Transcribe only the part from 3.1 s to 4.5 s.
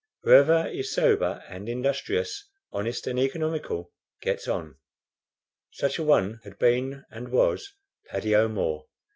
economical, gets